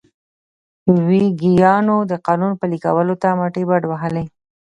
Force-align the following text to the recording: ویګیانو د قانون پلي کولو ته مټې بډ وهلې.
ویګیانو 1.07 1.97
د 2.11 2.13
قانون 2.27 2.51
پلي 2.59 2.77
کولو 2.85 3.15
ته 3.21 3.27
مټې 3.39 3.63
بډ 3.69 3.83
وهلې. 3.87 4.25